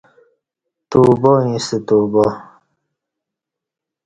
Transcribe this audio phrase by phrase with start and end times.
[0.89, 2.25] توبہ ییستہ توبہ